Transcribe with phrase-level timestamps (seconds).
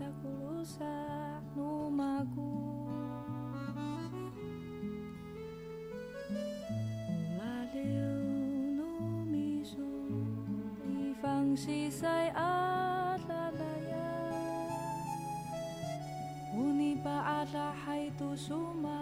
[0.00, 0.96] sa kulusa
[1.52, 2.56] numaku
[7.12, 8.24] Ulaliw
[8.80, 9.84] numiso
[10.88, 14.08] Ifang sisay at lalaya
[16.56, 18.99] Ngunit pa at lahay tusuma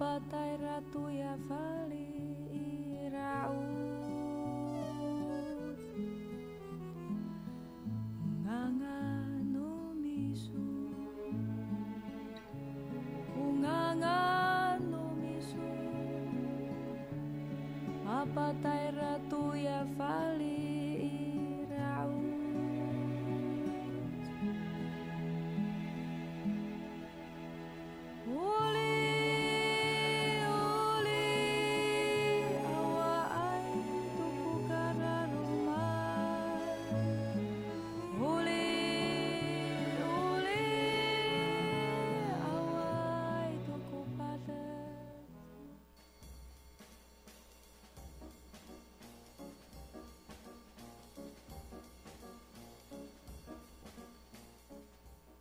[0.00, 0.47] पाता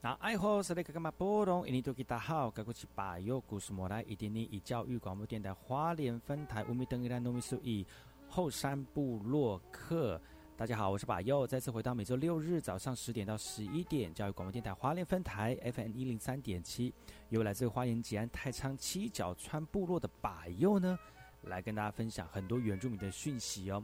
[0.07, 1.67] 那爱好是那个干嘛波动？
[1.67, 7.85] 印尼多吉大好，该过去把右故事莫来，一点点以教育广播电台花莲分台乌米登伊拉糯米苏伊
[8.29, 10.17] 后山部落客。
[10.55, 16.93] 大家好，我是把右，再次回到每周六日早上十点到十一点，教育广播电台花莲分台 FM 一零三点七，
[17.27, 20.97] 由来自花莲吉安太仓七角川部落的把右呢。
[21.43, 23.83] 来跟大家分享很多原住民的讯息哦。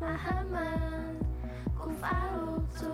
[0.00, 1.16] Muhammad,
[1.78, 2.92] kuf arutsu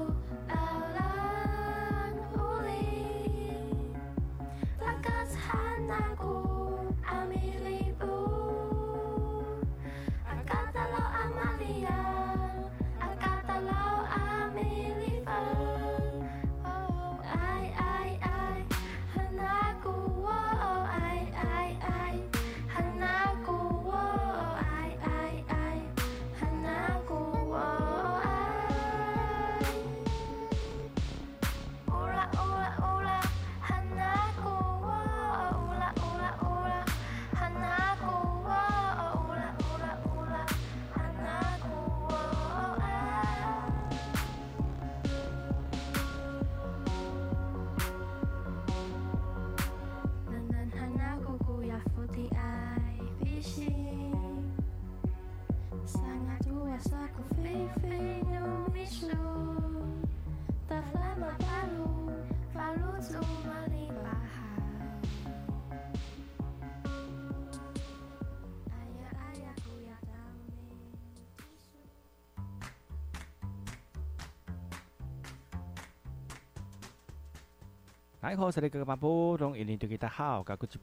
[78.22, 78.60] 大家好，我是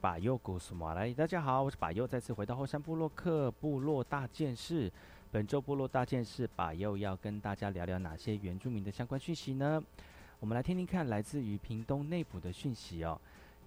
[0.00, 1.14] 巴佑，古苏马来。
[1.14, 4.92] 大家好，我是巴佑，再次回到后山部落克部落大件事。
[5.30, 9.80] 本周部落大件事，巴佑要跟大家聊聊哪些原住民的相关讯息呢？
[10.40, 13.16] 我们来听听看，来自于屏东内部的讯息哦。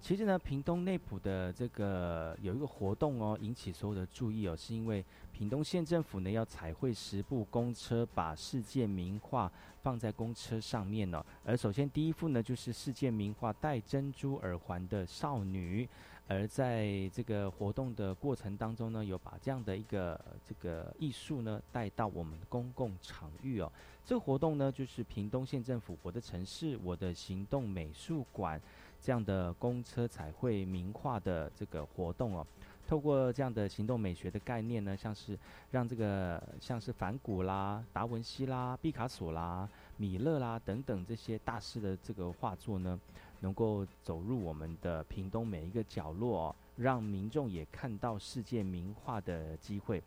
[0.02, 5.02] 其实呢，屏东内埔的这个有一个活动哦，引起所有的注意哦，是因为
[5.32, 9.50] 屏东县政府呢要彩绘十部公车，把世界名画
[9.80, 11.24] 放在公车上面呢。
[11.44, 15.88] 而首先第一幅呢，就是世界名画戴珍珠耳环的少女。
[16.28, 23.70] 而在这个活动的过程当中呢，有把这样的一个这个艺术呢带到我们公共场域哦。
[24.04, 28.60] 这个活动呢，就是屏东县政府“我的城市，我的行动”美术馆。
[29.02, 32.46] 这样的公车彩绘名画的这个活动哦，
[32.86, 35.36] 透过这样的行动美学的概念呢，像是
[35.72, 42.98] 让这个像是梵谷啦、达文西啦、毕卡索啦、米勒啦等等这些大师的这个画作呢，
[43.40, 50.00] 能够走入我们的屏东每一个角落，让民众也看到世界名画的机会。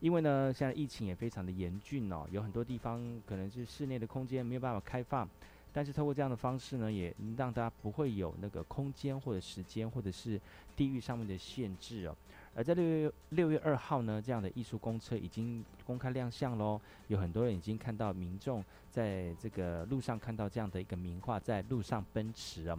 [0.00, 5.28] 因为呢，现在疫情也非常的严峻哦，有很多地方可能是室内的空间没有办法开放。
[5.78, 10.40] 但是透过这样的方式呢，也让大家不会有那个空间或者时间或者是
[10.74, 12.16] 地域上面的限制哦。
[12.52, 18.60] 而在六月六月二号呢，这样的艺术公车已经公开亮相喽，有很多人已经看到民众
[18.90, 22.76] 在这个路上看到这样的一个名画在路上奔驰啊。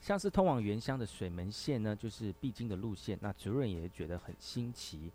[0.00, 5.12] 像是通往原乡的水门线呢，就是必经的路线，那主任也觉得很新奇。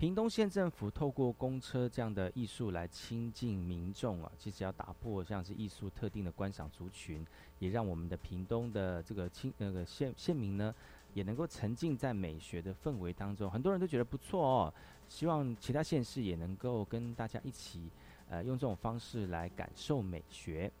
[0.00, 7.22] 屏东县政府透过公车这样的艺术来亲近民众啊，其实要打破像是艺术特定的观赏族群，
[7.58, 10.74] 也让我们的屏东的这个亲那个县县民呢，
[11.12, 13.50] 也能够沉浸在美学的氛围当中。
[13.50, 14.74] 很多人都觉得不错哦，
[15.06, 17.90] 希望其他县市也能够跟大家一起，
[18.30, 20.72] 呃，用这种方式来感受美学。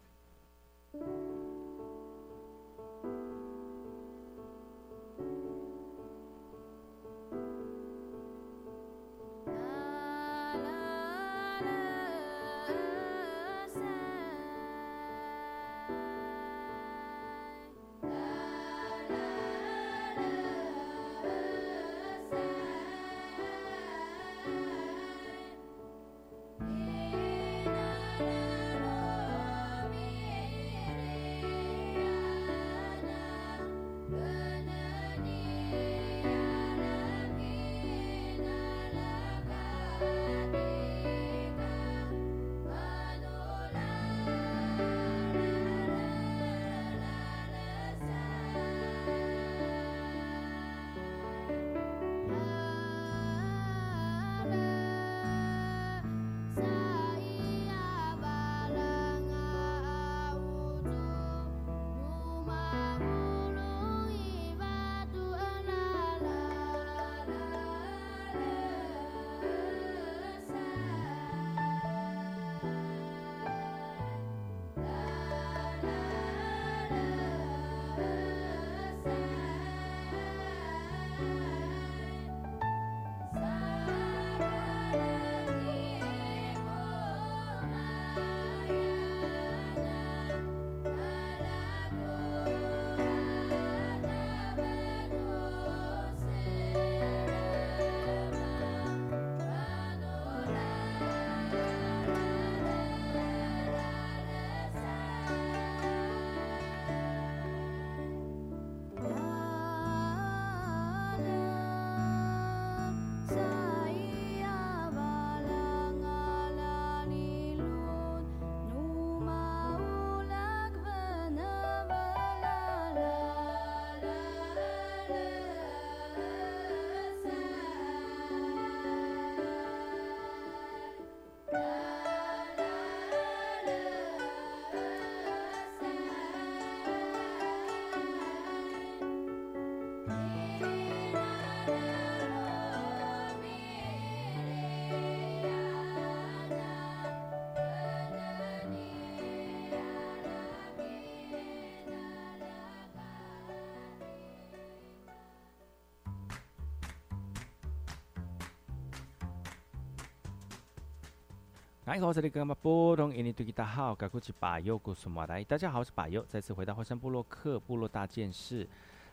[161.92, 165.42] 嗨，我是那个嘛波东印尼对吉大好，该过去巴佑古苏马来。
[165.42, 168.64] 大家好，我是巴佑，再次回到华山部落克部落大件事。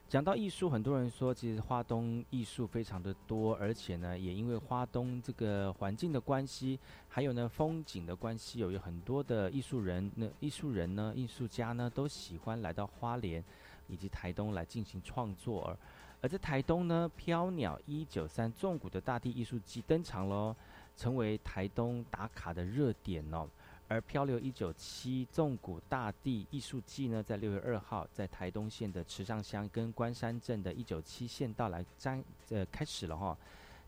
[0.08, 13.44] 讲到艺术，很多人说，其实花东艺术非常的多，而且呢，也因为花东这个环境的关系，还有呢风景的关系，有有很多的艺术人，那艺术人呢，艺术家呢，都喜欢来到花莲
[13.88, 15.64] 以及台东来进行创作。
[15.64, 15.78] 而
[16.22, 20.56] 而在台东呢，飘鸟一九三纵谷的大地艺术季登场喽。
[20.98, 23.48] 成为台东打卡的热点哦，
[23.88, 33.38] 而漂流一九七纵谷大地艺术季呢，在六月二号在台东县的池上乡跟关山镇的一九七县道来展呃开始了哈。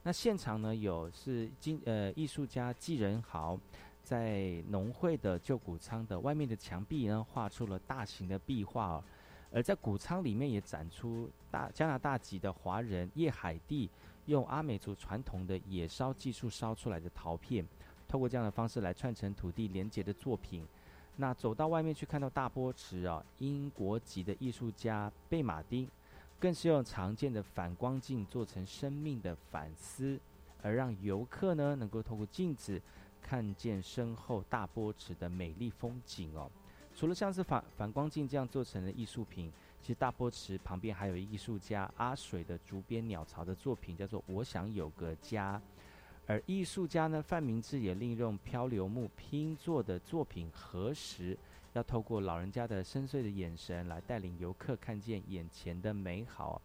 [0.04, 3.60] 那现场呢有是金呃艺术家纪仁豪
[4.04, 9.04] 在农会的旧谷仓的外面的墙壁呢画出了大型的壁画哦，
[9.52, 13.90] 而在谷仓里面也展出大加拿大籍的华人叶海蒂。
[14.30, 17.66] 用阿美族传统的野烧技术烧出来的陶片，
[18.08, 20.64] 透过这样的方式来串成土地连接的作品。
[21.16, 25.90] 那走到外面去看到大波池啊，英国籍的艺术家贝马丁，
[26.40, 30.20] 更是用常见的反光镜做成生命的反思，
[30.62, 32.80] 而让游客呢能够透过镜子
[33.22, 36.50] 看见身后大波池的美丽风景哦。
[36.96, 39.52] 除了像是反反光镜这样做成的艺术品。
[39.82, 45.58] 其实大波池旁边还有艺术家阿水的竹编鸟巢的作品，叫做《我想有个家》。
[46.28, 51.36] 而艺术家呢范明志也利用漂流木拼做的作品何时，
[51.74, 56.62] 要透过老人家的深邃的眼神来带领游客看见眼前的美好。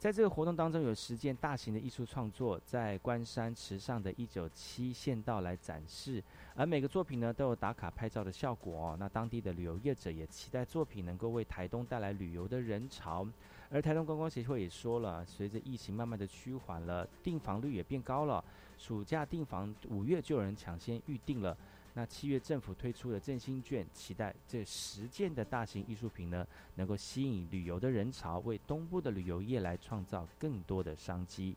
[0.00, 8.96] 在这个活动当中，有十件大型的艺术创作在关山池上的一九七县道来展示，而每个作品呢都有打卡拍照的效果。
[8.98, 13.28] 那当地的旅游业者也期待作品能够为台东带来旅游的人潮，
[13.68, 18.42] 而台东观光协会也说了，随着疫情慢慢的趋缓了，订房率也变高了，
[18.78, 21.54] 暑假订房五月就有人抢先预定了。
[21.94, 31.56] 那七月政府推出的振兴券，期待这十件的大型艺术品呢，能够吸引旅游的人潮，为东部的旅游业来创造更多的商机。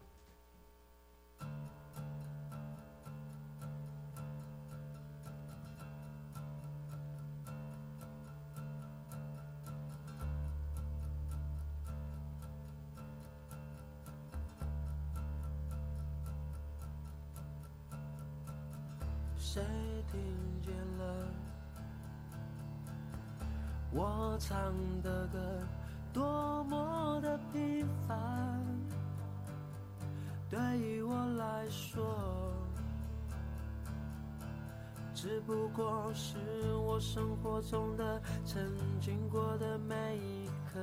[37.74, 38.62] 生活中的曾
[39.02, 40.80] 经过的每一刻，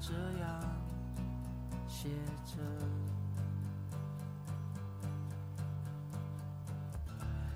[0.00, 0.60] 这样
[1.86, 2.08] 写
[2.44, 2.58] 着。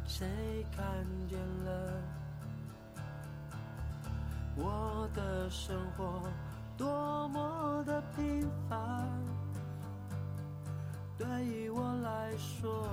[0.07, 0.87] 谁看
[1.29, 2.03] 见了
[4.57, 6.23] 我的生活
[6.77, 8.79] 多么的平凡？
[11.17, 12.87] 对于我来说，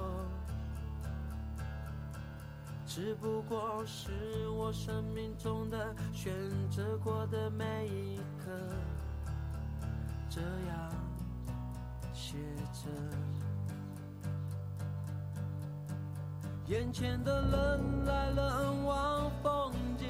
[2.95, 6.31] 只不过是我生命中的选
[6.71, 8.49] 择过的每一刻，
[10.29, 10.93] 这样
[12.13, 12.37] 写
[12.71, 12.89] 着。
[16.67, 20.07] 眼前的人来人往，风景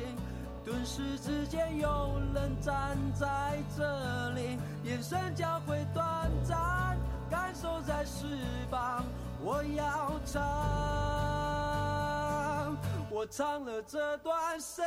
[0.63, 6.96] 顿时之间有人站在这里，眼神交汇短暂，
[7.32, 8.27] 感受在释
[8.70, 9.04] 放。
[9.42, 10.39] 我要唱，
[13.15, 14.84] 我唱了这段谁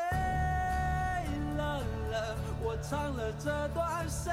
[1.57, 1.81] 冷
[2.11, 2.37] 了？
[2.63, 4.31] 我唱了这段谁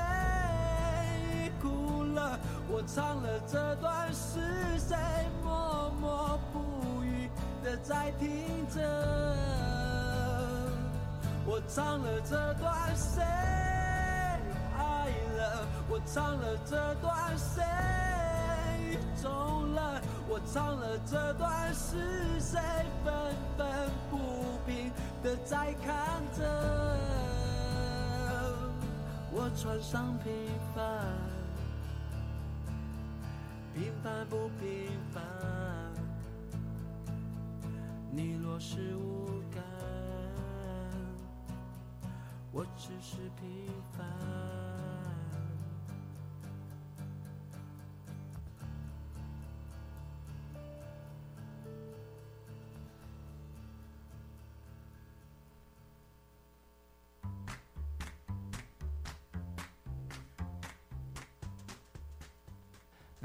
[1.61, 2.37] 哭了？
[2.67, 4.97] 我唱了这段是谁
[5.41, 7.29] 默默不语？
[7.63, 8.81] 的在听着，
[11.45, 13.23] 我唱了这段谁
[14.77, 17.63] 爱了，我唱了这段谁
[19.15, 19.29] 走
[19.67, 20.01] 了，
[20.36, 22.60] 我唱了这段是谁
[23.06, 23.13] 愤
[23.58, 24.18] 愤不
[24.68, 24.92] 平
[25.24, 26.44] 的在看着，
[29.32, 30.34] 我穿上平
[30.75, 31.06] 凡，
[33.74, 35.24] 平凡不平凡。
[38.12, 39.63] 你若是无感，
[42.51, 44.44] 我只是平凡。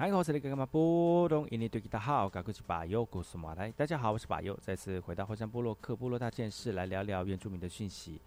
[0.02, 3.70] 你好，这里是干嘛波东印尼对吉他好，赶快去把右故事马来。
[3.72, 8.18] 大家好，我是把右，再次回到后山部落克部落大件事，来聊聊原住民的讯息。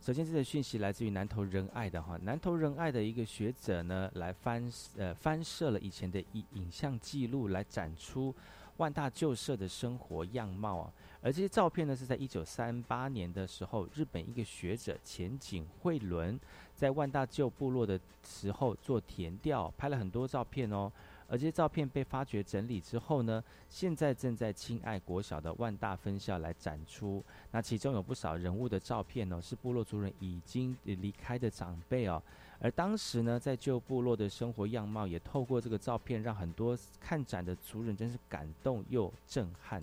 [0.00, 8.32] 首先，这个讯息来自于南投仁爱的哈，南投仁爱的一个学者呢，来翻呃翻摄了以前的影影像记录，来展出
[8.76, 10.92] 万大旧社的生活样貌啊。
[11.22, 16.38] 而这些照片呢，是在一九三八年的时候，日本一个学者前景惠伦
[16.72, 20.92] 在万大旧部落的时候做填调，拍了很多照片哦。
[21.28, 27.24] 而这些照片被发掘整理之后呢，现在正在亲爱国小的万大分校来展出。
[27.50, 32.22] 那其中有不少人物的照片呢，是部落族人已经离开的长辈哦。
[32.58, 39.82] 而当时呢，在旧部落的生活样貌，也透过这个照片，让很多看展的族人真是感动又震撼。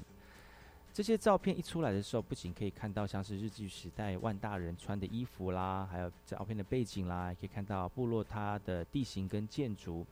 [0.91, 10.05] 这些照片一出来的时候，不仅可以看到像是日据时代万大人穿的衣服啦，还有照片的背景啦，可以看到部落它的地形跟建筑。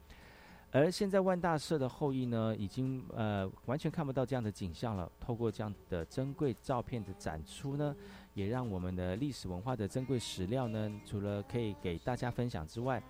[0.74, 5.12] 而现在万大社的后裔呢，已经呃完全看不到这样的景象了。
[5.20, 7.94] 透过这样的珍贵照片的展出呢，
[8.34, 13.04] 也让我们的历史文化的珍贵史料呢，除了可以给大家分享之外，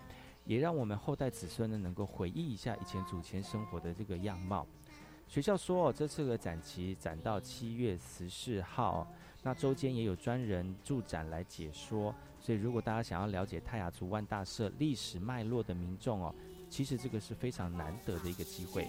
[0.45, 4.65] 也让我们后代子孙呢能够回忆一下以前祖先生活的这个样貌。
[5.27, 9.07] 学校说哦，这次的展期展到七月十四号，
[9.43, 12.13] 那周间也有专人驻展来解说。
[12.39, 16.33] 所以如果大家想要了解泰雅族万大社历史脉络的民众哦。
[16.71, 18.87] 其实这个是非常难得的一个机会。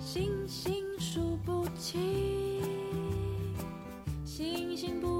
[0.00, 2.62] 星星数不清，
[4.24, 5.19] 星星不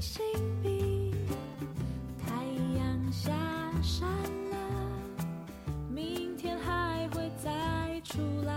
[0.00, 0.22] 心
[0.62, 1.12] 比
[2.18, 2.32] 太
[2.78, 3.30] 阳下
[3.82, 4.08] 山
[4.50, 4.56] 了，
[5.90, 8.49] 明天还会再出来。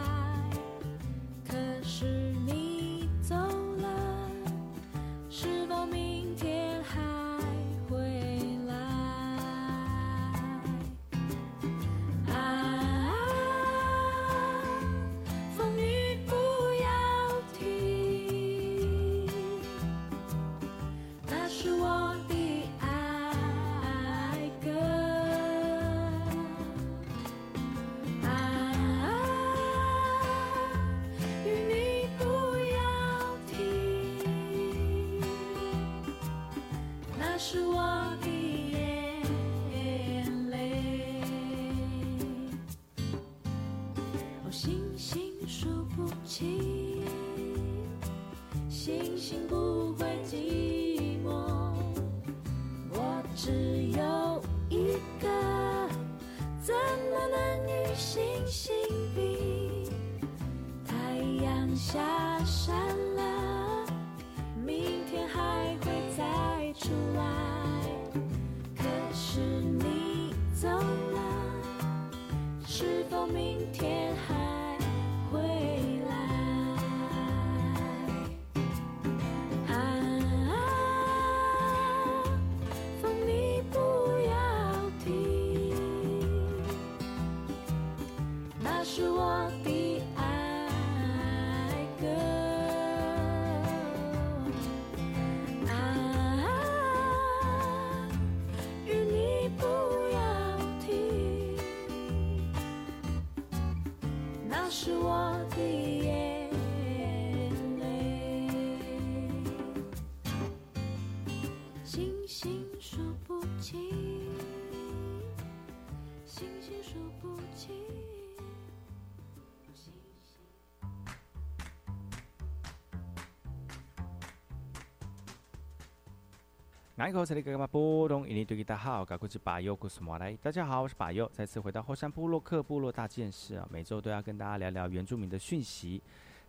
[128.76, 130.36] 好，赶过去把右故事马来。
[130.38, 136.02] 大家好，我是把右，再次回到后山部落克部落大件事啊，每周都要跟大家聊聊原住民的讯息。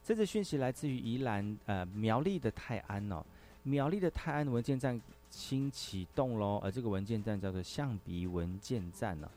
[0.03, 3.23] 这次讯息来自于宜兰呃苗栗的泰安哦，
[3.65, 4.99] 苗栗的泰安文件站
[5.37, 9.29] 新启动喽，而这个文件站叫做象鼻文件站呢。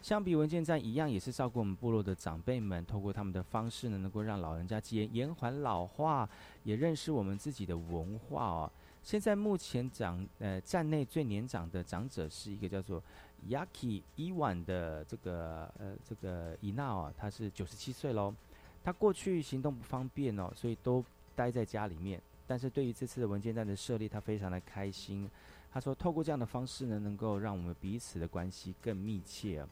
[0.00, 6.26] 象鼻文件站一样也是照顾我们部落的长辈们，透过他们的方式呢，能够让老人家延延缓老化，
[6.64, 8.72] 也认识我们自己的文化哦。
[9.02, 13.02] 现在目前长呃站内最年长的长者是一个叫做
[13.48, 18.34] Yaki 伊万的这个呃这个伊娜啊，他是九十七岁喽。
[18.82, 21.04] 他过去行动不方便哦，所以都
[21.36, 22.18] 待在家里面。
[22.50, 25.30] 但是对于这次的文件站的设立，他非常的开心。
[25.70, 29.64] 他说，透过这样的方式呢，能够让我们彼此的关系更密切。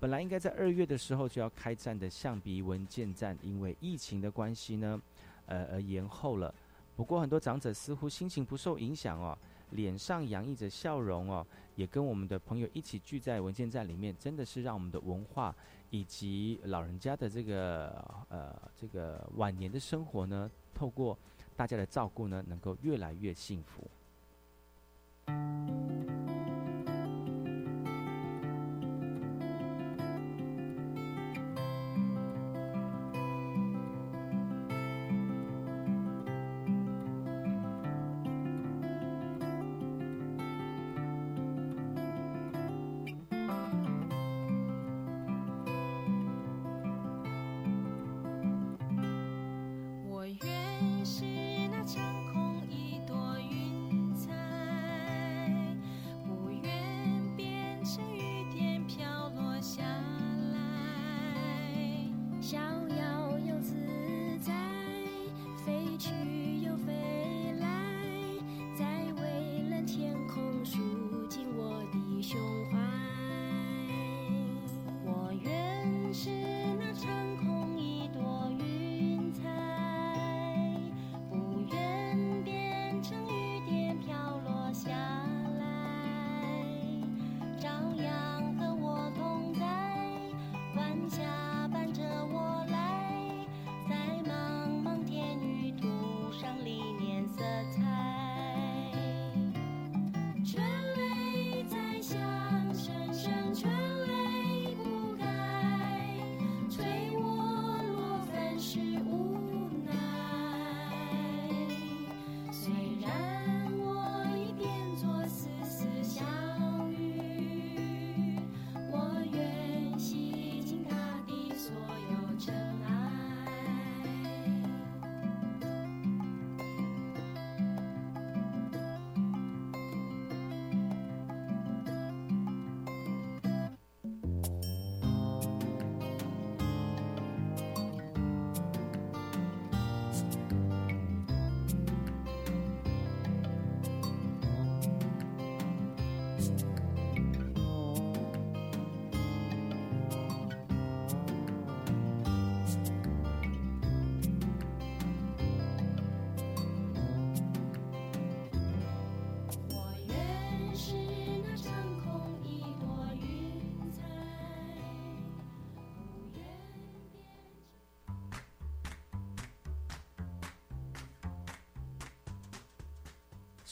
[0.00, 4.98] 本来应该在二月的时候就要开战的象鼻文件站，因为疫情的关系呢，
[5.44, 6.54] 呃，而延后了。
[6.96, 9.36] 不过很多长者似乎心情不受影响哦，
[9.72, 15.54] 脸上洋溢着笑容哦，也跟我们的朋友一起聚在文件站里面，真的是让我们的文化
[15.90, 21.18] 以及老人家的这个呃这个晚年的生活呢，透过
[21.56, 23.88] 大家的照顾呢，能够越来越幸福。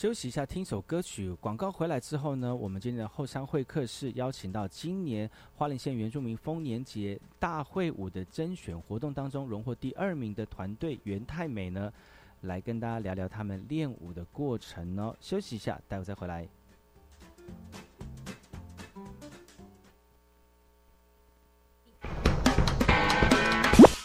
[0.02, 1.32] 休息一下，听首歌曲。
[1.34, 11.92] 广告回来之后呢，我们今天的后山会客室邀请到今年花莲县原住民丰年节大会舞的甄选活动当中荣获第二名的团队元太美呢，
[12.40, 15.14] 来跟大家聊聊他们练舞的过程哦。
[15.20, 16.48] 休息一下，待会再回来。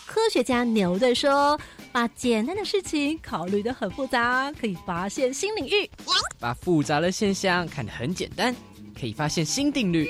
[0.05, 1.59] 科学家牛顿说。
[1.97, 5.89] 把简单的事情考虑的很复杂，可以发现新领域；
[6.39, 8.55] 把复杂的现象看得很简单，
[8.99, 10.07] 可以发现新定律。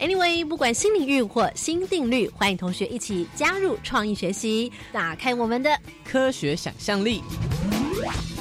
[0.00, 7.22] Anyway，不管新领域或新定律，欢迎同学一起加入创意学习，打开我们的科学想象力。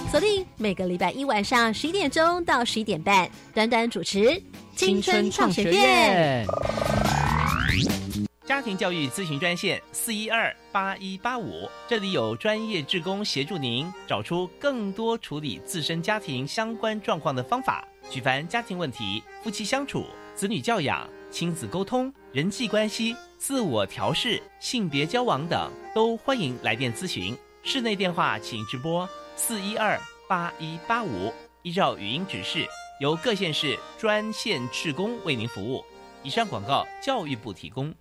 [0.10, 4.41] 锁定每个礼拜一晚上十一点钟到十一点半，短短主持
[4.75, 6.47] 青春创学院。
[8.45, 17.84] 家庭教育咨询专线四一二八一八五，这里有专业志工协助您找出更多处理自身家庭相关状况的方法。
[18.08, 20.05] 举凡家庭问题、夫妻相处、
[20.36, 27.36] 子女教养、亲子沟通、人际关系、自我调试、性别交往等，都欢迎来电咨询。
[27.63, 32.67] 室内电话请直拨四一二八一八五，依照语音指示，
[33.01, 35.84] 由各县市专线志工为您服务。
[36.21, 37.91] 以上广告，教育部提供。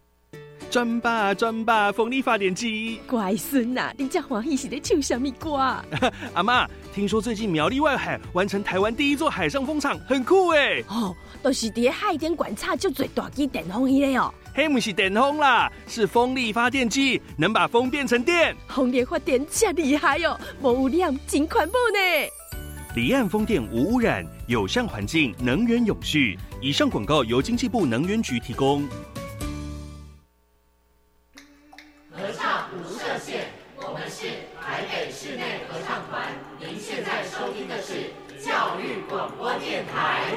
[0.71, 2.99] 转吧转吧，风力发电机。
[3.07, 5.57] 乖孙呐，你家欢喜是在唱什么歌？
[6.35, 10.83] 阿妈，听说最近苗栗外海完成台湾第一座海上风场，很酷哎。
[10.89, 14.33] 哦，都是在海边观察就最大机电风机哦。
[14.53, 18.57] 黑不是电风啦，是风力发电机，能把风变成电。
[18.69, 22.29] 风力发电真厉害哦，无污染，真环保呢。
[22.97, 26.39] 离岸风电无污染，友善环境，能源永续。
[26.61, 28.89] 以上广告由经济部能源局提供。
[39.15, 40.35] 广播电台。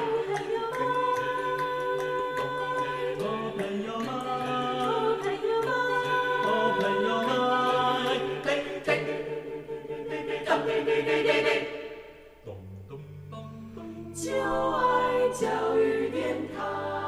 [14.14, 17.07] 就爱教育电台。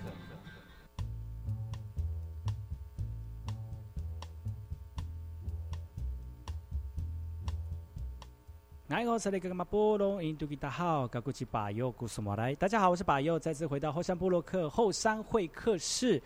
[8.91, 9.05] 大家
[12.81, 16.21] 好，我是巴佑，再次回到后山布洛克后山会客室。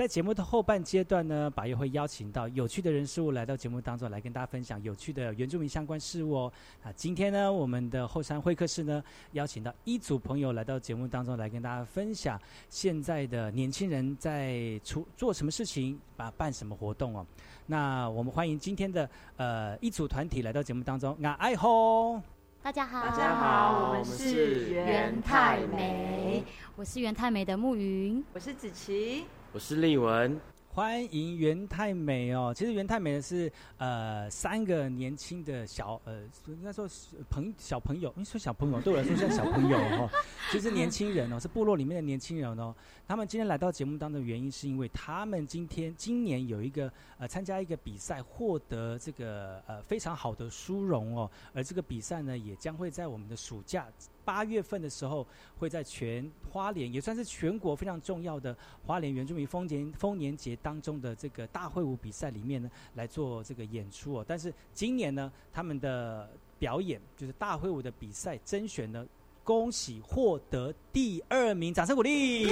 [0.00, 6.52] 在节目的后半阶段呢，巴佑会邀请到有趣的人事物来到节目当中，来跟大家分享有趣的原住民相关事物哦。
[6.82, 17.26] 啊，今天呢，我们的后山会客室呢，邀请到一组朋友来到节目当中，来跟大家分享现在的年轻人在出做什么事情，啊，办什么活动哦。
[17.66, 22.18] 那我们欢迎今天的呃一组团体来到节目当中，啊，爱吼。
[22.62, 26.42] 大家好，大家好，我们是袁太美，
[26.76, 30.40] 我是袁太美的暮云，我是子琪，我是丽文。
[30.72, 32.54] 欢迎袁太美哦！
[32.56, 36.88] 其实袁太美的是呃三个年轻的小呃应该说
[37.28, 40.08] 朋小朋友，你说小朋友对我来说像小朋友哦，
[40.52, 42.72] 其 实年轻人哦是部落里面的年轻人哦。
[43.08, 51.28] 他们今天来到节目当中的原因是因为他们今天今年有一个呃参加一个比赛，获得这个呃非常好的殊荣哦。
[51.52, 53.88] 而这个比赛呢也将会在我们的暑假
[54.30, 55.26] 八月份的时候
[55.58, 60.54] 会在全花莲也算是全国非常重要的花莲原住民丰年丰年节。
[60.62, 64.24] 当中的这个大会舞比赛里面呢，来做这个演出哦。
[64.28, 69.04] 但是今年呢，他们的表演就是大会舞的比赛甄选呢，
[69.42, 72.46] 恭喜获得第二名，掌声鼓励！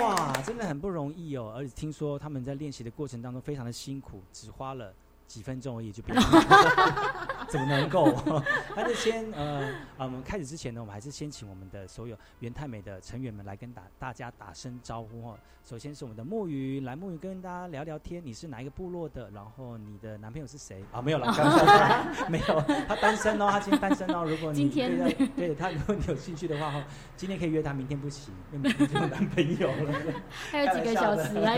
[0.00, 1.54] 哇，真的很不容易哦。
[1.56, 4.92] 而且听说他们在练习的过程当中非常的辛苦，只花了
[5.26, 6.14] 几分钟而已就变。
[7.48, 8.12] 怎么能够？
[8.74, 15.38] 那就先呃啊，我们开始之前呢，我们还是先请我们的所有元太美的成员们来跟打大家打声招呼哦。
[15.64, 18.20] 首先是我们的木鱼，来木鱼跟大家聊聊天。
[18.22, 19.30] 你是哪一个部落的？
[19.30, 20.84] 然后你的男朋友是谁？
[20.92, 21.32] 啊，没有了，
[22.28, 24.24] 没有，他单身哦，他今天单身哦。
[24.24, 26.84] 如果你对他对他如果你有兴趣的话哈，
[27.16, 29.94] 今天可以约他，明天不行，因为明天就有男朋友了。
[30.28, 31.56] 还有几个小时来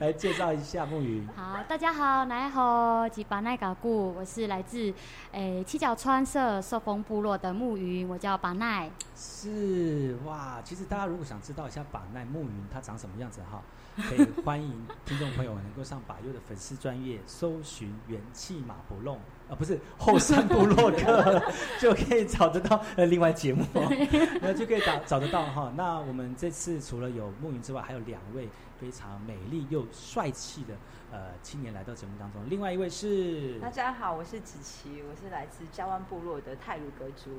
[0.00, 1.22] 来介绍一下木鱼。
[1.36, 4.92] 好，大家好，来好，吉巴奈嘎固，我是来自。
[5.32, 8.90] 诶，七角川社寿风部落的木云，我叫巴奈。
[9.16, 13.62] 是哇，其实大家如果想知道一下巴奈木云它长什么样子哈，
[14.08, 19.18] 可以 欢迎听众朋友能够上把优的粉丝专业搜寻元气马不弄
[19.54, 21.40] 啊，不是后山部落客
[21.80, 23.64] 就可以找得到呃另外节目，
[24.42, 25.72] 那就可以找找得到哈。
[25.76, 28.48] 那我们这次除了有慕云之外，还有两位
[28.80, 30.74] 非常美丽又帅气的。
[31.12, 37.30] 呃，青年来到节目当中，另外一位是大家好，我是子琪，我是来自加湾部落的泰鲁格族。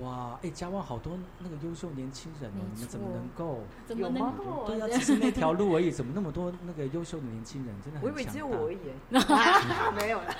[0.00, 3.60] 哇，哎，嘉旺好多那个优秀年轻人哦，你们怎么能够？
[3.84, 4.64] 怎么能够？
[4.66, 7.74] 对呀，只是那 条路而已，怎么那么多那个优秀的年轻人？
[7.84, 8.78] 真的很我以为只有我而已，
[9.94, 10.34] 没有了。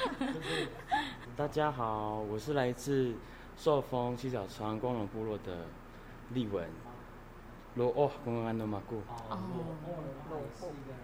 [1.37, 3.15] 大家好，我是来自
[3.57, 5.67] 寿丰七角川光荣部落的
[6.31, 6.67] 丽文。
[7.75, 8.97] 罗哦，公安的马古。
[9.31, 9.38] 哦，
[10.31, 10.69] 罗是一个伊朗西。
[10.69, 11.02] 哦，不是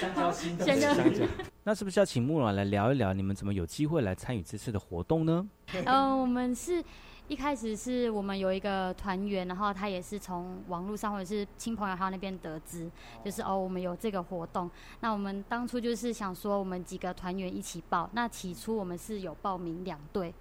[0.00, 0.88] 香蕉心，香蕉。
[1.64, 5.46] 那是不是要请木兰来聊一聊，你们怎么有机会来参与这次的活动呢？
[5.86, 6.84] 嗯，我们是
[7.26, 12.90] 一开始是我们有一个团员，然后他也是从网络上或者是亲朋友他那边得知，
[13.24, 14.70] 就是哦，我们有这个活动。
[15.00, 18.08] 那我们当初就是想说，我们几个团员一起报。
[18.12, 20.34] 那起初我们是有报名两队，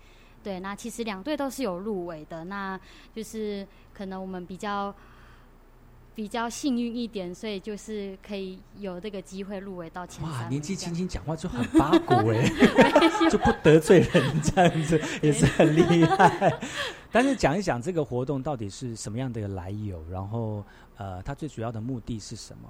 [0.43, 2.43] 对，那其实两队都是有入围的。
[2.43, 2.77] 那
[3.15, 4.93] 就是可能我们比较。
[6.15, 10.31] 比较幸运一点，所以就是可以有这个机会入围到前三。
[10.31, 12.47] 哇，年纪轻轻讲话就很八股哎，
[13.31, 16.59] 就不得罪人这样子也是很厉害。
[17.11, 20.63] 但是讲一讲这个活动到底是什么样的来由，然后
[20.97, 22.69] 呃，它最主要的目的是什么？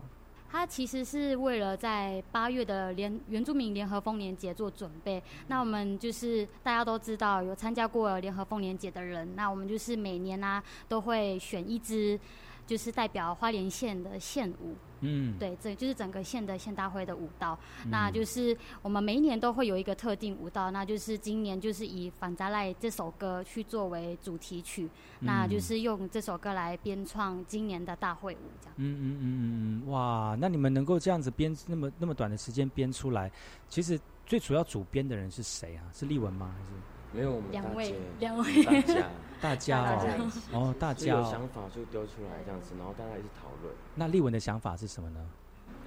[0.50, 5.22] 它其实是为了在八月的联原住民联合丰年节做准备。
[5.48, 12.18] 那我们就是大家都知道有参加过联合丰年节的人，那我们就是每年呢都会选一支。
[12.66, 14.76] 就是代表花莲县的县舞。
[15.06, 17.60] 嗯，对，这就是整个县的县大会的舞蹈。
[17.84, 28.76] 嗯那就是我们每一年都会有一个特定舞蹈，那就是今年就是以《反扎赖》这首歌去作为主题曲，那就是用这首歌来编创今年的大会舞，这样。
[28.78, 33.30] 嗯嗯嗯嗯嗯，哇，那你们能够这样子编那么那么短的时间编出来，
[33.68, 35.84] 其实最主要主编的人是谁啊？
[35.92, 36.56] 是丽文吗？
[36.58, 36.70] 还是
[37.14, 39.08] 没有我们两位两位大家
[39.42, 43.74] 大家大家哦哦大家有想法就丢出来这样子，然后大家一起讨论。
[43.96, 45.20] 那丽文的想法是什么呢？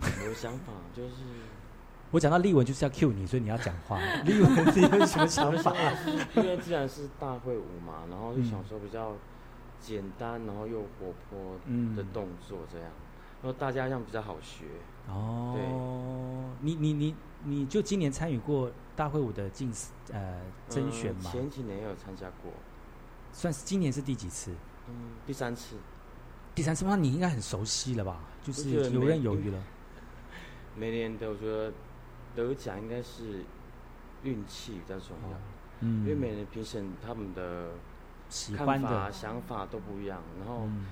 [0.01, 1.25] 我的想法就是，
[2.13, 3.99] 我讲到丽文就是要 cue 你，所以你要讲话。
[4.25, 5.75] 丽文你有什么想法？
[6.37, 9.15] 因为既然是大会舞嘛，然后就嗯想说比较
[9.81, 12.89] 简单，然后又活泼嗯的动作这样，
[13.43, 14.67] 然后大家这样比较好学。
[15.09, 15.57] 哦，
[16.61, 19.71] 你你你你就今年参与过大会舞的竞
[20.13, 21.31] 呃甄选嘛？
[21.31, 22.51] 嗯前几年也有参加过，
[23.33, 24.53] 算是今年是第几次？
[24.89, 24.95] 嗯，
[25.27, 25.77] 第三次。
[26.55, 28.19] 第三次，那你应该很熟悉了吧？
[28.43, 29.63] 就是游刃有余了。
[30.75, 31.73] 每年的我觉得
[32.35, 33.45] 得奖应该是
[34.23, 35.39] 运气比较重要，
[35.81, 40.87] 嗯因为每年评审他们的看喜欢的法、想法都不一样，然后嗯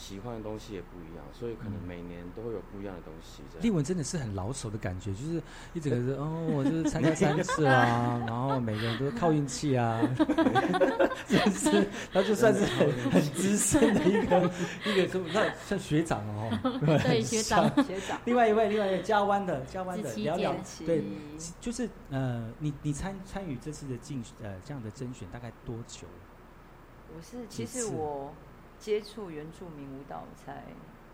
[0.00, 3.42] 喜欢的东西也不一样，所以可能嗯每年都会有不一样的东西。
[3.50, 5.42] 这样丽文真的是很老手的感觉，就是
[5.74, 10.00] 一整个是哦，我就是参加三次啊， 然后每个人都是靠运气啊，
[11.28, 14.50] 真的是，他就算是很很资深的一个
[14.90, 16.50] 一个什么，那算学长哦，
[17.04, 18.18] 对学长像学长。
[18.24, 21.04] 另外一位，另外一位加湾的加湾的聊聊姐，对，
[21.60, 26.06] 就是呃，你你参参与这次的竞呃这样的甄选大概多久？
[27.14, 28.32] 我是其实我
[28.80, 30.64] 接触原住民舞蹈才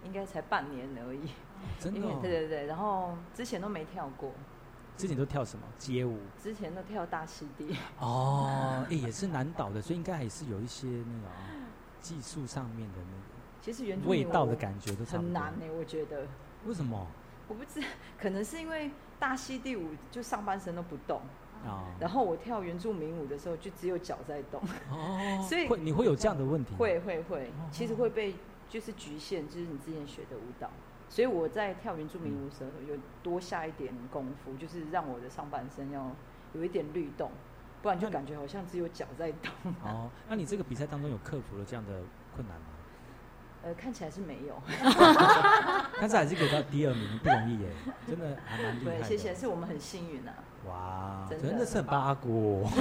[0.04, 1.28] 应该才半年而已，
[1.80, 4.30] 真的哦对对对，然后之前都没跳过，
[4.96, 6.18] 之前都跳什么街舞？
[6.40, 7.76] 之前都跳大溪地。
[7.98, 11.34] 哦， 哎、也是南岛的，所以应该还是有一些那个啊
[12.00, 15.04] 技术上面的那个其实原住味民舞道的感觉都。
[15.04, 16.24] 很难呢、我觉得。
[16.64, 17.04] 为什么？
[17.48, 17.82] 我不知，
[18.16, 21.20] 可能是因为大溪地舞就上半身都不动，
[21.66, 26.78] 啊然后我跳原住民舞的时候就只有脚在动，哦， 所以会你会有这样的问题吗？
[26.78, 28.34] 会会会，其实会被
[28.68, 30.70] 就是局限，就是你之前学的舞蹈。
[31.08, 36.10] 所以我在跳原住民舞的时候，有多下一点功夫，就是让我的上半身要
[36.52, 37.30] 有一点律动，
[37.80, 39.52] 不然就感觉好像只有脚在动。
[39.84, 42.02] 哦， 那你这个比赛当中有克服了这样的
[42.34, 42.66] 困难吗？
[43.62, 44.60] 呃，看起来是没有。
[46.00, 47.68] 但是还是给到第二名，不容易耶，
[48.06, 49.04] 真的还蛮厉害对，的。
[49.04, 50.34] 谢谢，是我们很幸运啊。
[50.68, 52.66] 哇，真的是很八股。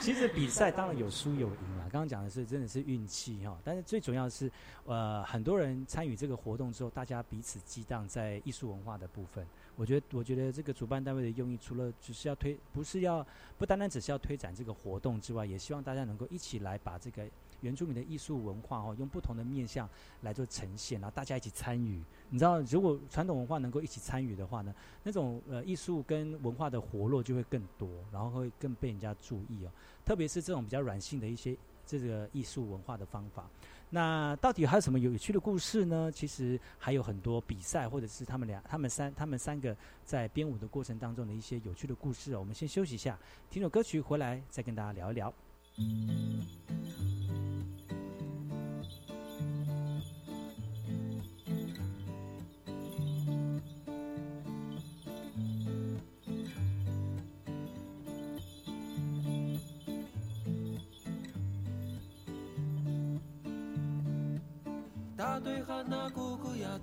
[0.00, 4.50] 其实比赛当然有输有赢啦，刚刚讲的是真的是运气哈，但是最重要的是，
[4.84, 9.46] 呃，很多人参与这个活动之后，大家彼此激荡在艺术文化的部分。
[9.80, 13.26] 我觉得，我觉得这个主办单位的用意，除了只是要推，不是要
[13.56, 17.26] 不单单只是要推展这个活动之外，也希望大家能够一起来把这个
[17.62, 19.88] 原住民的艺术文化哦，用不同的面向
[20.20, 21.98] 来做呈现，然后大家一起参与。
[22.28, 29.72] 你知道，如果传统文化能够一起参与的话呢，那种呃艺术跟文化的活络就会更多，然后会更被人家注意哦。
[30.04, 31.56] 特别是这种比较软性的一些
[31.86, 33.48] 这个艺术文化的方法。
[33.92, 36.10] 那到底还有什么有趣的故事呢？
[36.12, 42.38] 其实还有很多比赛，或者是他们俩、他们三、他们三个在编舞的过程当中的一些有趣的故事哦。
[42.38, 43.18] 我们先休息一下，
[43.50, 45.34] 听首歌曲回来再跟大家聊一聊。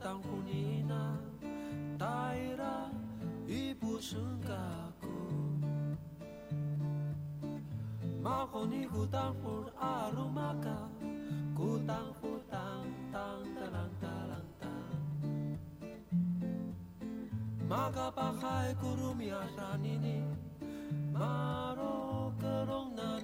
[0.08, 1.18] 姑呀当呼你那，
[1.98, 2.90] 大伊拉
[3.46, 4.54] 一步生嘎
[5.02, 5.08] 姑，
[8.24, 10.70] 马后尼姑当呼阿鲁玛嘎，
[11.54, 14.32] 姑当呼当当哒啷哒啷
[14.62, 14.70] 当，
[17.68, 20.24] 马嘎巴海咕噜米阿沙尼尼，
[21.12, 23.20] 马罗格隆那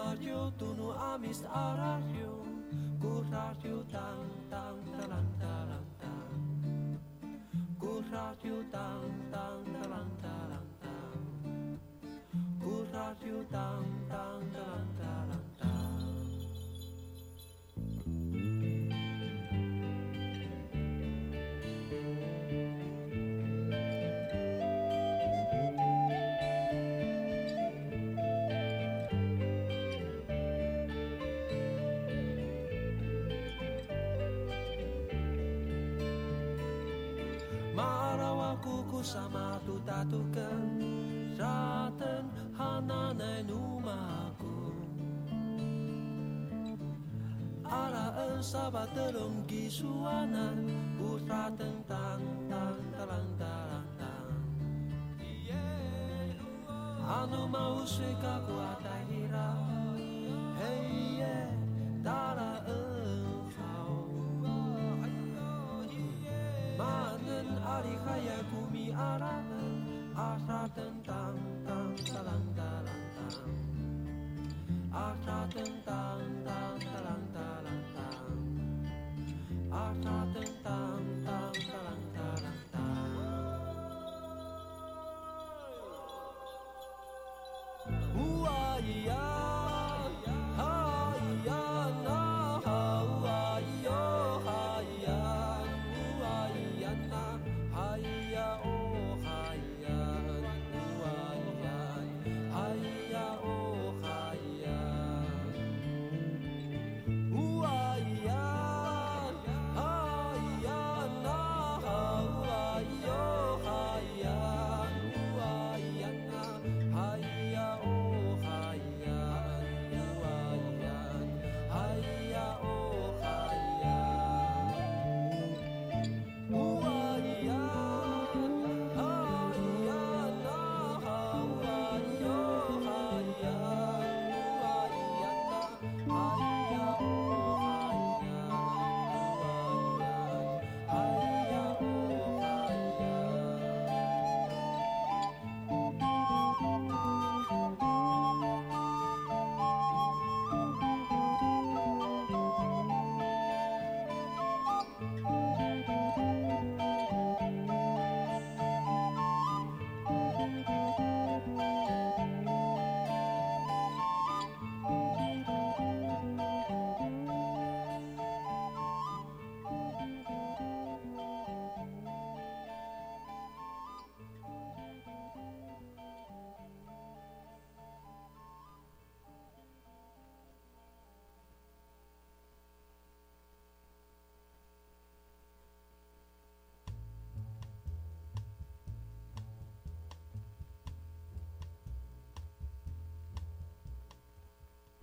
[0.00, 2.32] Romario tunu amis arario
[3.00, 6.32] Kurario tang tang talang talang tang
[7.78, 11.20] Kurario tang tang talang talang tang
[12.62, 14.99] Kurario tang tang talang
[39.00, 40.44] 马拉瓦姑姑沙马杜达杜根，
[41.36, 42.06] 沙登
[42.58, 44.76] hananai numaku
[47.64, 50.68] Ala en sabatelong kisuanan
[51.00, 52.20] Putra tentang
[52.50, 54.28] tang talang talang tang
[57.10, 58.79] Anu mau suka kuat.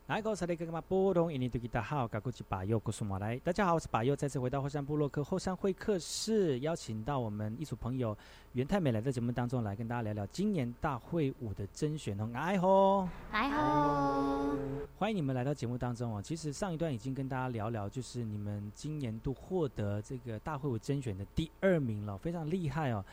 [0.07, 1.31] 来，各位干嘛波动？
[1.33, 3.35] 印尼对吉他好，嘎古吉巴佑，古苏马来。
[3.39, 8.17] 大家好，我是巴佑，再次回到后山部落客后山会客室，邀请到我们一组朋友
[8.53, 12.29] 袁太美来到节目当中来跟大家聊聊今年大会舞的甄选哦。
[12.33, 14.55] 哎吼，来吼，
[14.97, 16.21] 欢迎你们来到节目当中哦。
[16.21, 23.03] 其实上一段已经跟大家聊聊，就是你们今年度获得这个大会舞甄选的第二名了，非常厉害哦。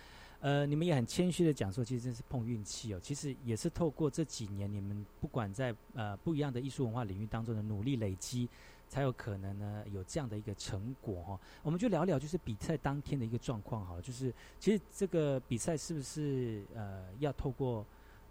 [0.44, 3.00] 呃，你们也很谦虚的讲说，其实真是碰运气哦。
[3.02, 8.46] 其实也是透过这几年你们不管在呃不一样的艺术文化领域当中的努力累积，
[8.86, 11.40] 才有可能呢有这样的一个成果哈、哦。
[11.62, 14.30] 我们就聊聊就是比赛当天的一个状况好了，就是
[14.60, 17.82] 其实这个比赛是不是呃要透过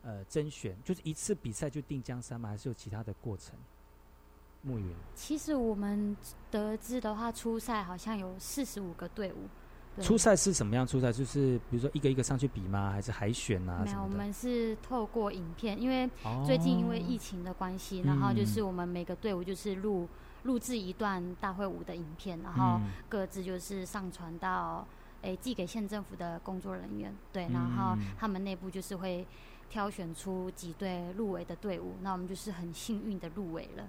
[0.04, 2.50] 呃甄选，就是一次比赛就定江山吗？
[2.50, 3.56] 还是有其他的过程？
[4.62, 6.16] 暮云，其实我们
[6.52, 9.50] 得知的话，初赛好像有四十五个队伍。
[9.96, 10.86] 对初赛是什么样？
[10.86, 12.92] 初赛就是比如说一个一个上去比吗？
[12.92, 13.84] 还是海选啊？
[13.86, 14.08] 没有，我？
[14.08, 20.08] 们是透过影片，因为哦最近因为疫情的关系，然后就是嗯我们每个队伍就是录
[20.44, 24.86] 录制一段大会舞的影片，然后嗯各自就是上传到
[25.22, 29.26] 诶寄给县政府的工作人员，对，然后嗯他们内部就是会
[29.70, 33.84] 挑选出几队入围的队伍，那我们就是很幸运的入围了。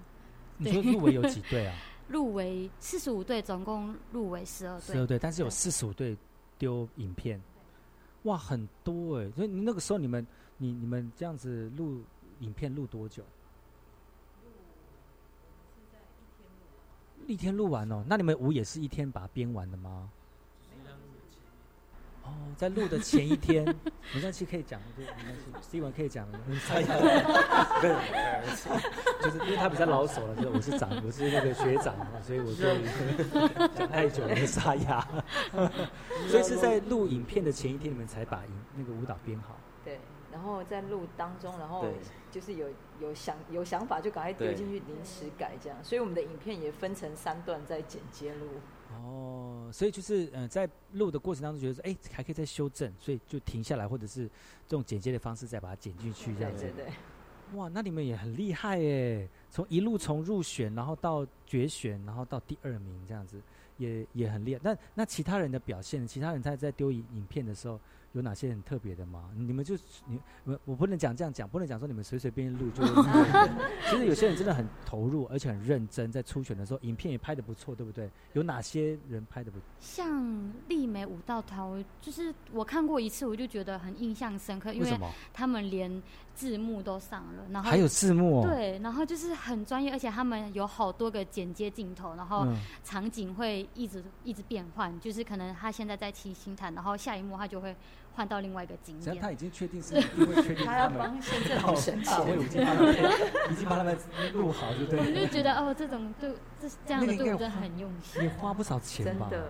[0.57, 1.75] 你说入围有几队啊？
[2.07, 4.93] 入围四十五队，总共入围十二队。
[4.93, 6.15] 十二队，但是有四十五队
[6.57, 7.41] 丢影片，
[8.23, 9.31] 哇，很多哎！
[9.31, 10.25] 所以你那个时候你们，
[10.57, 12.01] 你你们这样子录
[12.39, 13.23] 影片录多久？
[17.27, 20.11] 一天录完哦，那你们舞也是一天把它编完的吗？
[22.25, 23.63] 哦，在录的前一天，
[24.13, 26.87] 没关系，可以讲，就没关系，C 文可以讲，嗯沙哑，
[27.79, 27.87] 不
[28.55, 28.69] 是，
[29.21, 32.65] 就是因为他比较老手了，就是我是长，我是那个学长嘛，所以我就
[33.75, 35.07] 讲太久了沙哑，
[36.27, 39.55] 所以是在录影片的前一天，你们才把影那个舞蹈编好。
[39.83, 39.99] 对，
[40.31, 41.85] 然后在录当中，然后
[42.31, 42.67] 就是有
[42.99, 44.55] 有想有想法就赶快丢对。
[44.55, 48.47] 进去临时改这样，所以我们的影片也分成三段在剪接录。
[49.03, 54.27] 哦，所以就是呃，在录的过程当中，觉得说，哎、还可以再修正，所以就停下来，或者是
[54.67, 56.63] 这种剪接的方式再把它剪进去，这样子。
[56.63, 56.93] 对对对。
[57.53, 59.29] 哇，那你们也很厉害耶！
[59.51, 63.39] 从一路从入选，然后到决选，然后到第二名这样子，
[63.77, 64.61] 也也很厉害。
[64.63, 67.79] 那那其他人的表现，其他人他在丢影影片的时候，
[68.15, 69.29] 有哪些很特别的吗？
[69.35, 69.75] 你们就
[70.07, 72.83] 你我我不能讲这样讲，不能讲说你们随随便便录就。
[73.89, 78.09] 其实有些人真的很投入，而且很认真，在初选的时候，影片也拍的不错，对不对？
[78.33, 79.57] 有哪些人拍的不？
[79.79, 84.99] 像丽美舞蹈团，就是我看过一次，我就觉得很印象深刻，因为
[85.33, 86.01] 他们连
[86.33, 88.47] 字幕都上了，然后还有字幕哦。
[88.47, 92.47] 对，然后就是很专业，而且他们有好多个剪接镜头，然后
[92.83, 97.75] 场景会一直一直变换，就是可能他现在在七星潭，然后下一幕他就会。
[98.15, 99.17] 换到另外一个景点。
[99.19, 102.95] 他已经确定是因为确定他 要帮县政府申请，我 已经把他们
[103.51, 103.97] 已经把他们
[104.33, 104.99] 录好，就对。
[104.99, 108.23] 我就觉得哦，这种对这这样的队伍真的很用心。
[108.23, 109.27] 你花不少钱吧？
[109.29, 109.49] 真的，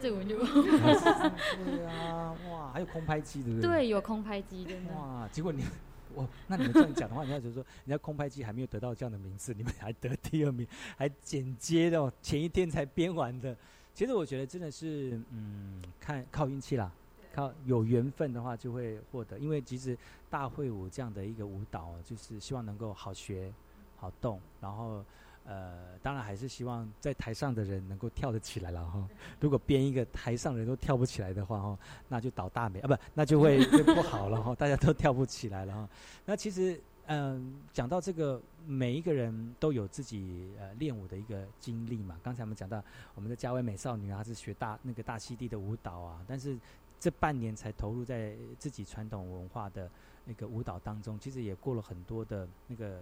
[0.00, 0.36] 这我就。
[0.38, 3.70] 对啊，哇，还有空拍机，对不对？
[3.70, 4.94] 对，有空拍机，真的。
[4.94, 5.64] 哇，结果你
[6.12, 13.56] 我那你们这样讲的话，人家就说，人家空拍机还没有得到这样的名次，你们还得第二名，还剪接的，前一天才编完的。
[13.94, 16.90] 其实我觉得真的是，嗯，看靠运气啦。
[17.34, 19.38] 靠有缘分的话，就会获得。
[19.38, 19.96] 因为其实
[20.28, 23.52] 大会舞这样的一个舞蹈，就是希望能够好学、
[23.96, 25.04] 好动，然后
[25.44, 29.08] 呃，当然还是希望在台上的人能够跳得起来了哈。
[29.40, 31.78] 如果编一个台上人都跳不起来的话哈，
[32.08, 34.54] 那就倒大霉啊，不，那就会 不好了哈。
[34.54, 35.88] 大家都跳不起来了哈。
[36.24, 42.20] 那其实嗯，讲到这个，每一个人都有自己呃练舞的一个经历嘛。
[42.22, 42.80] 刚才我们讲到
[43.14, 46.56] 我们的嘉威美少女啊，是学大那个大溪地的舞蹈啊，但是。
[47.00, 49.90] 这半年才投入在自己传统文化的
[50.26, 53.00] 那个舞蹈当中，其实也过了很多的那个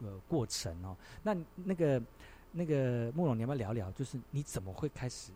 [0.00, 0.96] 呃过程哦。
[1.22, 2.02] 那那个
[2.50, 3.92] 那个慕容，你要不要聊聊？
[3.92, 5.30] 就是你怎么会开始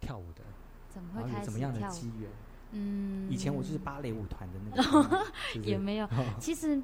[0.00, 0.42] 跳舞的？
[0.88, 2.30] 怎么会开始怎么样的机缘？
[2.72, 5.26] 嗯，以前我就是芭蕾舞团的那个，
[5.62, 6.08] 也没有。
[6.40, 6.82] 其实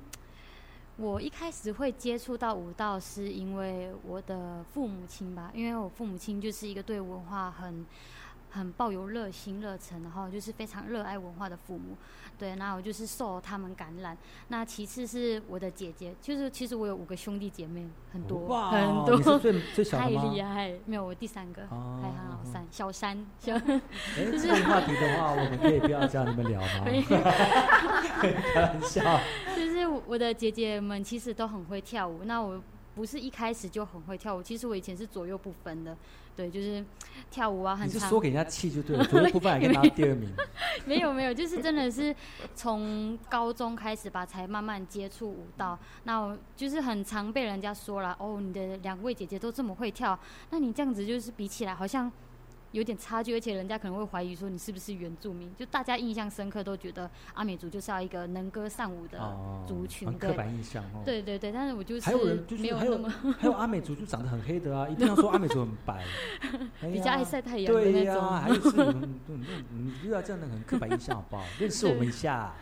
[0.99, 7.87] 我一开始会接触到舞蹈，是因为我的父母亲吧，因为我父母亲就是一个对文化很。
[8.57, 11.95] 很抱有热心热忱，然后就是非常热爱文化的父母，
[12.39, 14.17] 对，那我就是受他们感染。
[14.49, 23.15] 那其次是我的姐姐，就是其实我有五个兄弟姐妹，很多很多，最最 小太厉害，没有我第三个，还很好三小三。
[23.45, 23.61] 哎，
[24.33, 26.87] 这个话题的话，我们可以不要叫你们聊吗？
[28.19, 29.21] 开玩笑。
[29.55, 32.59] 就是我的姐姐们其实都很会跳舞，那我
[32.95, 35.95] 不是一开始就很会跳舞，其实我以前是左右不分的。
[36.37, 36.85] 对，就是
[37.31, 37.89] 跳舞啊，很。
[37.89, 40.29] 你是说给人家气就对了，左右部分还可以拿第二名。
[40.85, 42.15] 没有没有，就是真的是
[42.55, 45.79] 从高中开始吧，才慢慢接触舞蹈。
[46.05, 50.19] 那我就是很常被人家说了，哦，你的两位姐姐都这么会跳，
[50.51, 52.13] 那你这样子就是比起来好像。
[52.77, 55.51] 有点差距，而且人家可能会怀疑说你是不是原住民？
[55.57, 59.19] 就大家印象深刻，都觉得阿美族就是要一个能歌善舞的
[59.67, 61.01] 族群，刻板印象哦。
[61.03, 63.03] 对对对，但是我就是还有人就是还有
[63.41, 66.05] 还有阿美族就长得很黑的啊，一定要说阿美族很白，
[66.93, 68.31] 比较爱晒太阳的那种。
[68.31, 71.43] 还有是你们你你遇到这样的很刻板印象好不好？
[71.59, 72.53] 认识我们一下，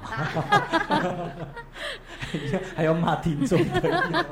[2.77, 4.25] 还要骂听众的。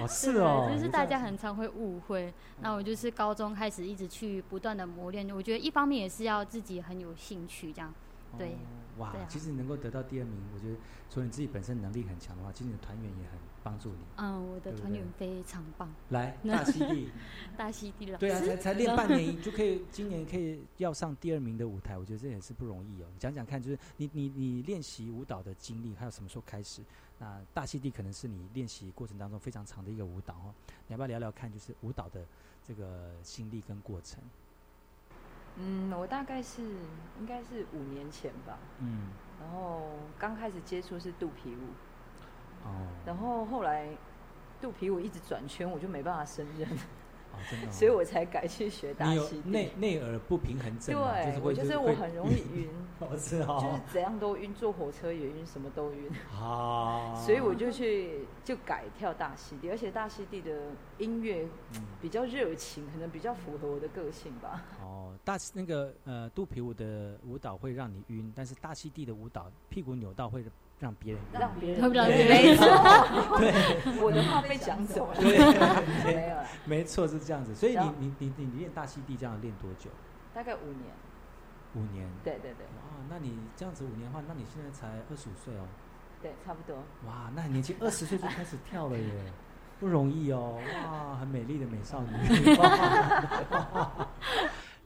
[0.00, 2.34] 哦，是哦，就是大家很常会误会。
[2.60, 7.92] 那我就是高中开始一直去不断的磨练，我觉得一方面也是要自己很有兴趣，这样，
[8.38, 8.56] 对。
[8.98, 10.76] 哇，其实能够得到第二名，我觉得
[11.10, 13.98] 除了你自己本身能力很强的话，其实你的团员也很帮助你。
[14.16, 15.92] 嗯，我的团员非常棒。
[16.08, 17.10] 来，大溪地，
[17.58, 18.16] 大溪地了。
[18.16, 23.06] 对啊，才才练半年 就可以，今年可以要上第二名的舞台，我觉得这也是不容易哦。
[23.18, 26.80] 讲讲看，就是你你你练习舞蹈的经历，还有什么时候开始？
[27.18, 30.54] 那大溪地可能是你练习过程当中非常长的一个舞蹈哦，
[30.86, 31.52] 你要不要聊聊看？
[31.52, 32.24] 就是舞蹈的
[32.66, 34.22] 这个心历跟过程。
[35.56, 36.62] 嗯，我大概是
[37.20, 38.58] 应该是五年前吧。
[38.80, 39.08] 嗯。
[39.40, 42.66] 然后刚开始接触是肚皮舞。
[42.66, 42.86] 哦。
[43.06, 43.88] 然后后来
[44.60, 46.68] 肚皮舞一直转圈，我就没办法胜任。
[47.70, 49.50] 所以我才改去学大溪地。
[49.50, 52.68] 内内耳不平衡症，对，我就是我很容易晕，
[53.00, 53.46] 就是
[53.92, 56.10] 怎样都晕，坐火车也晕，什么都晕。
[56.32, 60.50] 啊，所以我就去就改跳大溪地，而且大溪地的
[60.98, 61.46] 音乐
[62.00, 64.64] 比较热情，可能比较符合我的个性吧。
[64.82, 70.44] 哦，大那个呃肚皮舞的舞蹈会让你晕，但是大溪地的舞蹈屁股扭到会。
[70.78, 72.66] 让别人让别人没错，
[73.40, 73.50] 对，
[74.02, 75.38] 我的话被讲走了，对，
[76.04, 77.54] 没有，没错是这样子。
[77.54, 79.88] 所以你你你你练大溪地这样练多久？
[80.34, 80.92] 大概五年。
[81.74, 82.06] 五年。
[82.22, 82.66] 对对对。
[82.66, 85.66] 哇，那你这样子五年的话，那你现在才二十五岁哦。
[86.20, 86.76] 对，差不多。
[87.06, 89.32] 哇，那很年轻，二十岁就开始跳了耶，
[89.80, 90.58] 不容易哦。
[90.84, 92.08] 哇，很美丽的美少女。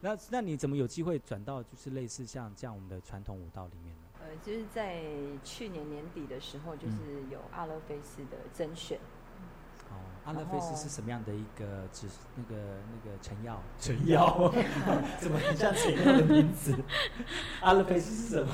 [0.03, 3.99] 那那你怎么有机会转到就是类似像这样我们的传统舞蹈里面呢？
[4.44, 5.02] 就是在
[5.44, 8.98] 去年年底的时候，就是有阿勒菲斯的甄选。
[9.90, 12.06] 哦，阿勒菲斯是什么样的一个指
[12.36, 12.54] 那个
[12.92, 13.60] 那个成药？
[13.80, 14.52] 成药
[15.18, 16.74] 怎么很像成药的名字？
[17.60, 18.52] 阿勒菲斯是什么？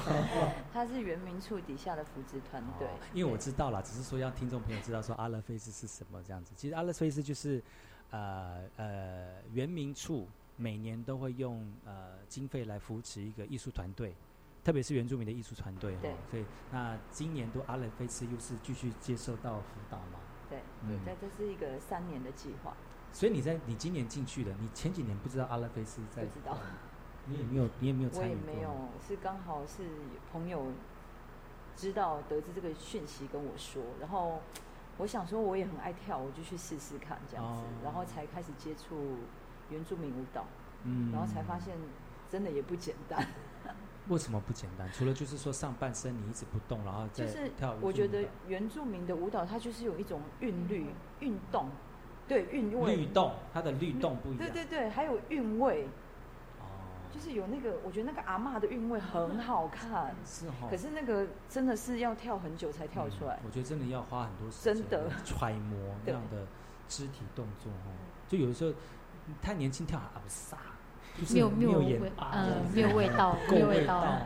[0.73, 2.89] 它是原民处底下的扶植团队。
[3.13, 6.53] 因为我知道了，只是说让听众朋友知道说阿勒菲斯是什么这样子。
[6.57, 7.63] 其实阿勒菲斯就是
[8.11, 14.15] 呃呃原民处每年都会用呃经费来扶持一个艺术团队。
[14.67, 20.19] 特别是原住民的艺术团队哈，所以那今年都阿勒菲斯又是继续接受到辅导嘛？
[20.51, 22.75] 对，嗯，对，这是一个三年的计划。
[23.13, 26.25] 所以你在你今年进去的，你前几年不知道阿勒菲斯在？
[26.25, 26.59] 不知道。
[27.27, 28.41] 你也没有，你也没有参与过。
[28.45, 29.85] 我也没有，是刚好是
[30.33, 30.73] 朋友
[31.77, 34.41] 知道得知这个讯息跟我说，然后
[34.99, 39.19] 我想说我也很爱跳，我就去试试看这样子，然后才开始接触
[39.71, 40.45] 原住民舞蹈，
[40.83, 41.77] 嗯，然后才发现
[42.29, 43.25] 真的也不简单。
[44.09, 44.89] 为什么不简单？
[44.93, 47.27] 除了就是说上半身你一直不动，然后再
[47.59, 47.75] 跳。
[47.81, 50.87] 我觉得原住民的舞蹈，它就是有一种韵律、
[51.21, 51.69] 运动，
[52.29, 52.97] 对韵味。
[52.97, 54.39] 律动，它的律动不一样。
[54.39, 55.89] 对对对，还有韵味。
[56.61, 56.65] 哦。
[57.13, 60.15] 就是有那个，我觉得那个阿妈的韵味很好看。
[60.25, 60.69] 是哈。
[60.71, 63.41] 可是那个真的是要跳很久才跳出来。
[63.45, 64.75] 我觉得真的要花很多时间。
[64.75, 65.11] 真的。
[65.25, 66.47] 揣摩那样的
[66.87, 67.91] 肢体动作哦，
[68.29, 68.73] 就有的时候
[69.43, 70.57] 太年轻跳还不飒。
[71.33, 74.21] 没有没有味，呃，没有味道， 没有味道哦，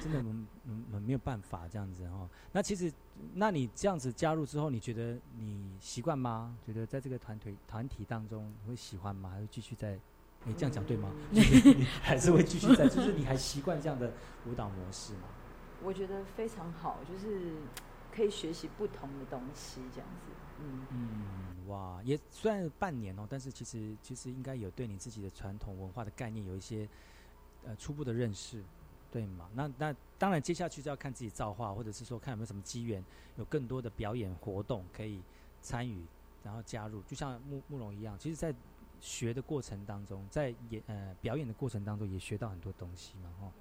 [0.00, 2.28] 真的，我们我们没有办法这样子哦。
[2.52, 2.92] 那其实，
[3.34, 6.56] 那你这样子加入之后，你觉得你习惯吗？
[6.66, 9.30] 觉得在这个团队团体当中会喜欢吗？
[9.30, 9.98] 还是继续在？
[10.44, 11.08] 你这样讲对吗？
[12.02, 12.88] 还是会继续在？
[12.88, 14.12] 就是你还习惯这样的
[14.46, 15.28] 舞蹈模式吗？
[15.82, 17.52] 我觉得非常好，就是
[18.14, 20.32] 可以学习不同的东西，这样子。
[20.60, 21.22] 嗯嗯，
[21.72, 26.86] 哇，也虽然半年哦，但是其实其实应该有对你自己的传统文化的概念有一些
[27.64, 28.62] 呃初步的认识，
[29.10, 29.48] 对吗？
[29.54, 33.02] 那那当然接下去就要看自己造化，或者是说看有没有什么机缘，
[33.36, 35.22] 有更多的表演活动可以
[35.62, 36.04] 参与，
[36.44, 38.54] 然后加入，就像慕慕容一样，其实，在
[39.00, 43.52] 学的过程当中，在演呃表演的过程当中，也学到很多东西嘛，哈，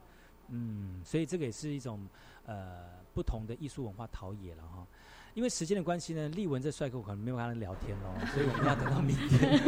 [0.50, 2.06] 嗯，所以这个也是一种
[2.46, 4.86] 呃不同的艺术文化陶冶了，哈。
[5.34, 9.40] 因为时间的关系呢，丽文这帅哥可能没有跟他聊天哦， 所以我们要等到明天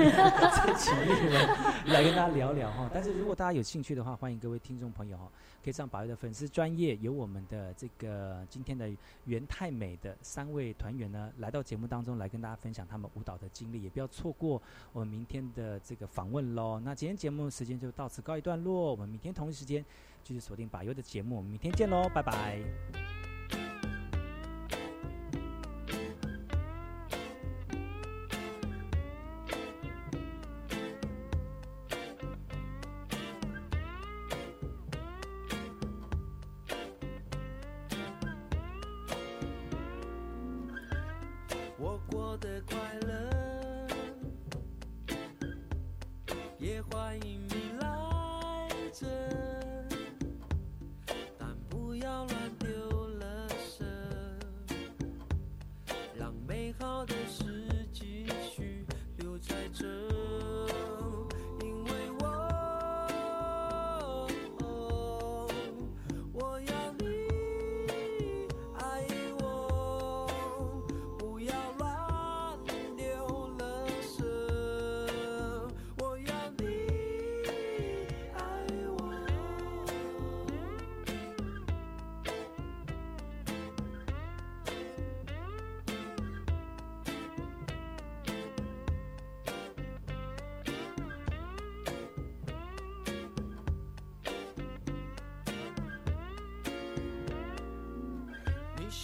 [0.52, 2.90] 再请丽文来跟大家聊聊哈。
[2.94, 5.30] 但是如果大家有兴趣的话，欢迎各位听众朋友哈，
[5.64, 8.90] 可以上宝月的粉丝专业，有我们的这个今天的
[9.26, 14.62] 元太美的三位团员呢，来到节目当中来跟大家分享他们舞蹈的经历，也不要错过
[14.92, 16.80] 我们明天的这个访问喽。
[16.84, 19.84] 那今天节目时间就到此告一段落，我们明天同一时间
[20.24, 23.23] 继续锁定宝月的节目，我们明天见喽，拜拜。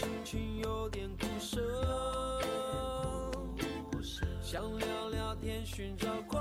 [0.09, 2.41] 心情有点苦涩，
[4.41, 6.39] 想聊聊天，寻找快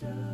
[0.00, 0.29] 在